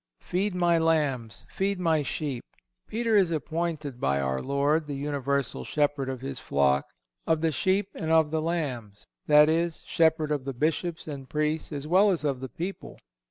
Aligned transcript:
"Feed 0.19 0.55
My 0.55 0.79
lambs; 0.79 1.45
feed 1.47 1.79
My 1.79 2.01
sheep."(180) 2.01 2.57
Peter 2.87 3.15
is 3.15 3.29
appointed 3.29 3.99
by 4.01 4.19
our 4.19 4.41
Lord 4.41 4.87
the 4.87 4.95
universal 4.95 5.63
shepherd 5.63 6.09
of 6.09 6.21
His 6.21 6.39
flock—of 6.39 7.41
the 7.41 7.51
sheep 7.51 7.89
and 7.93 8.09
of 8.09 8.31
the 8.31 8.41
lambs—that 8.41 9.47
is, 9.47 9.83
shepherd 9.85 10.31
of 10.31 10.43
the 10.43 10.55
Bishops 10.55 11.07
and 11.07 11.29
Priests 11.29 11.71
as 11.71 11.85
well 11.85 12.09
as 12.09 12.23
of 12.23 12.39
the 12.39 12.49
people. 12.49 12.97